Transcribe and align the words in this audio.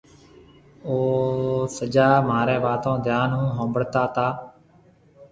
او 0.87 0.95
سجا 1.77 2.07
مهاريَ 2.27 2.57
واتون 2.63 2.97
ڌيان 3.05 3.29
هون 3.37 3.47
هونبڙتي 3.57 4.03
تي۔ 4.15 4.27